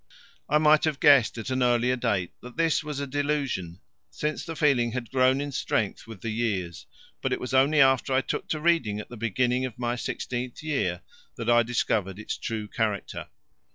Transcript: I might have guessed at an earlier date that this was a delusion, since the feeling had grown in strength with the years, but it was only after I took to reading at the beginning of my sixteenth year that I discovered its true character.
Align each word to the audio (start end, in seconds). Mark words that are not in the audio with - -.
I 0.49 0.57
might 0.57 0.85
have 0.85 0.99
guessed 0.99 1.37
at 1.37 1.51
an 1.51 1.61
earlier 1.61 1.95
date 1.95 2.31
that 2.41 2.57
this 2.57 2.83
was 2.83 2.99
a 2.99 3.05
delusion, 3.05 3.81
since 4.09 4.43
the 4.43 4.55
feeling 4.55 4.93
had 4.93 5.11
grown 5.11 5.39
in 5.39 5.51
strength 5.51 6.07
with 6.07 6.21
the 6.21 6.31
years, 6.31 6.87
but 7.21 7.31
it 7.31 7.39
was 7.39 7.53
only 7.53 7.79
after 7.81 8.11
I 8.11 8.21
took 8.21 8.47
to 8.47 8.59
reading 8.59 8.99
at 8.99 9.09
the 9.09 9.15
beginning 9.17 9.63
of 9.63 9.77
my 9.77 9.95
sixteenth 9.95 10.63
year 10.63 11.03
that 11.35 11.51
I 11.51 11.61
discovered 11.61 12.17
its 12.17 12.35
true 12.35 12.67
character. 12.67 13.27